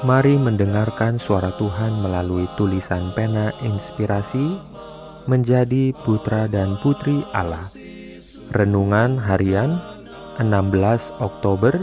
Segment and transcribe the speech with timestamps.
[0.00, 4.56] Mari mendengarkan suara Tuhan melalui tulisan pena inspirasi
[5.28, 7.60] menjadi putra dan putri Allah.
[8.56, 9.76] Renungan harian
[10.40, 11.76] 16 Oktober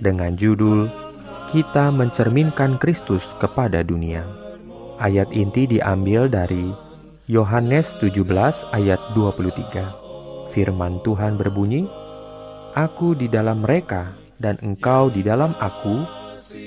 [0.00, 0.88] dengan judul
[1.52, 4.24] Kita mencerminkan Kristus kepada dunia.
[4.96, 6.72] Ayat inti diambil dari
[7.28, 8.24] Yohanes 17
[8.72, 10.48] ayat 23.
[10.48, 11.84] Firman Tuhan berbunyi,
[12.72, 16.23] Aku di dalam mereka dan engkau di dalam aku,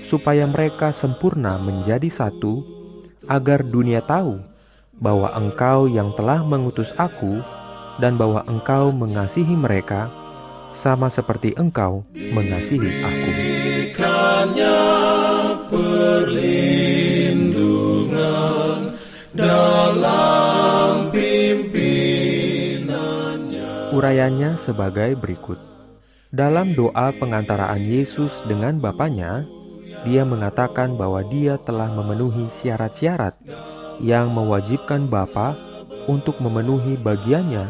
[0.08, 2.64] supaya mereka sempurna menjadi satu,
[3.28, 4.40] agar dunia tahu
[5.04, 7.44] bahwa Engkau yang telah mengutus Aku
[8.00, 10.08] dan bahwa Engkau mengasihi mereka
[10.72, 13.32] sama seperti Engkau mengasihi Aku.
[23.98, 25.58] Urayanya sebagai berikut.
[26.30, 29.57] Dalam doa pengantaraan Yesus dengan Bapaknya,
[30.06, 33.34] dia mengatakan bahwa dia telah memenuhi syarat-syarat
[34.04, 35.58] yang mewajibkan Bapa
[36.06, 37.66] untuk memenuhi bagiannya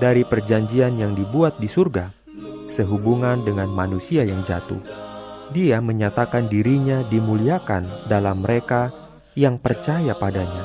[0.00, 2.14] dari perjanjian yang dibuat di surga
[2.72, 4.78] sehubungan dengan manusia yang jatuh.
[5.50, 8.92] Dia menyatakan dirinya dimuliakan dalam mereka
[9.34, 10.64] yang percaya padanya.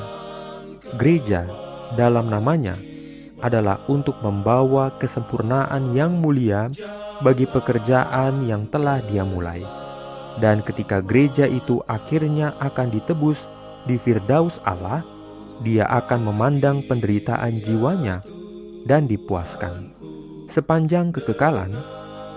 [0.94, 1.48] Gereja
[1.98, 2.76] dalam namanya
[3.42, 6.70] adalah untuk membawa kesempurnaan yang mulia
[7.24, 9.83] bagi pekerjaan yang telah dia mulai.
[10.42, 13.46] Dan ketika gereja itu akhirnya akan ditebus
[13.86, 15.06] di Firdaus Allah,
[15.62, 18.24] dia akan memandang penderitaan jiwanya
[18.88, 19.94] dan dipuaskan.
[20.50, 21.70] Sepanjang kekekalan,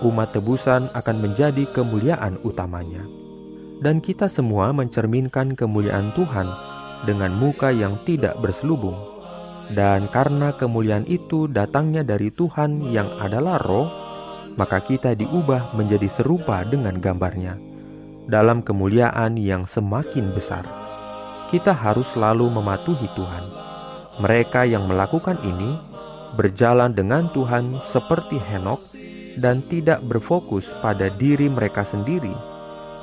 [0.05, 3.01] umat tebusan akan menjadi kemuliaan utamanya.
[3.81, 6.49] Dan kita semua mencerminkan kemuliaan Tuhan
[7.05, 8.97] dengan muka yang tidak berselubung.
[9.73, 13.89] Dan karena kemuliaan itu datangnya dari Tuhan yang adalah roh,
[14.55, 17.66] maka kita diubah menjadi serupa dengan gambarnya
[18.27, 20.67] dalam kemuliaan yang semakin besar
[21.47, 23.45] kita harus selalu mematuhi Tuhan.
[24.19, 25.79] Mereka yang melakukan ini
[26.35, 28.81] berjalan dengan Tuhan seperti Henok
[29.39, 32.33] dan tidak berfokus pada diri mereka sendiri.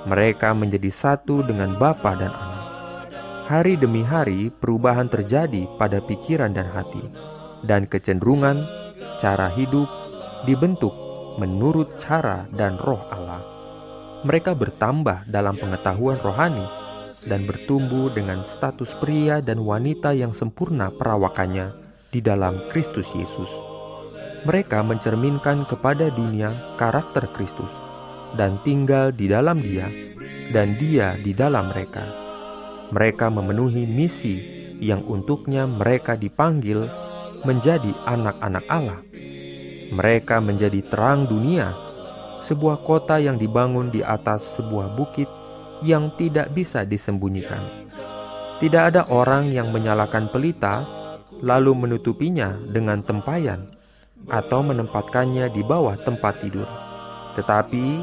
[0.04, 2.62] Mereka menjadi satu dengan Bapa dan Anak.
[3.48, 7.04] Hari demi hari perubahan terjadi pada pikiran dan hati,
[7.64, 8.64] dan kecenderungan
[9.20, 9.88] cara hidup
[10.48, 10.92] dibentuk
[11.40, 13.53] menurut cara dan roh Allah.
[14.24, 16.64] Mereka bertambah dalam pengetahuan rohani
[17.28, 21.76] dan bertumbuh dengan status pria dan wanita yang sempurna perawakannya
[22.08, 23.48] di dalam Kristus Yesus.
[24.48, 27.72] Mereka mencerminkan kepada dunia karakter Kristus
[28.36, 29.88] dan tinggal di dalam Dia,
[30.52, 32.04] dan Dia di dalam mereka.
[32.92, 34.36] Mereka memenuhi misi
[34.80, 36.84] yang untuknya mereka dipanggil
[37.44, 39.00] menjadi anak-anak Allah.
[39.92, 41.72] Mereka menjadi terang dunia,
[42.44, 45.26] sebuah kota yang dibangun di atas sebuah bukit
[45.80, 47.88] yang tidak bisa disembunyikan.
[48.60, 50.84] Tidak ada orang yang menyalakan pelita
[51.40, 53.74] lalu menutupinya dengan tempayan
[54.30, 56.68] atau menempatkannya di bawah tempat tidur,
[57.36, 58.00] tetapi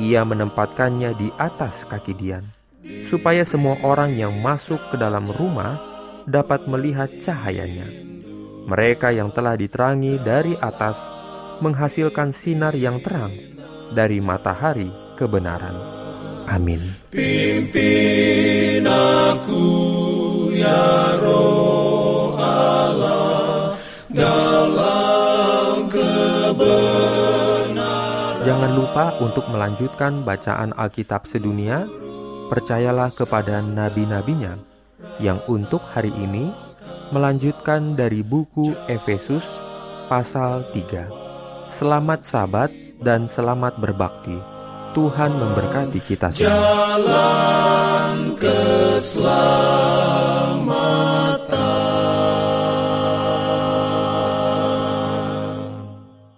[0.00, 2.46] ia menempatkannya di atas kaki Dian,
[3.06, 5.78] supaya semua orang yang masuk ke dalam rumah
[6.26, 7.86] dapat melihat cahayanya.
[8.66, 10.98] Mereka yang telah diterangi dari atas
[11.60, 13.49] menghasilkan sinar yang terang
[13.90, 15.74] dari matahari kebenaran.
[16.50, 16.82] Amin.
[17.14, 19.62] Pimpin aku
[20.50, 23.78] ya roh Allah
[24.10, 27.70] dalam kebenaran.
[28.42, 31.86] Jangan lupa untuk melanjutkan bacaan Alkitab sedunia.
[32.50, 34.58] Percayalah kepada nabi-nabinya
[35.22, 36.50] yang untuk hari ini
[37.14, 39.46] melanjutkan dari buku Efesus
[40.10, 41.70] pasal 3.
[41.70, 44.36] Selamat sabat dan selamat berbakti.
[44.92, 46.50] Tuhan memberkati kita semua.
[46.98, 48.34] Jalan.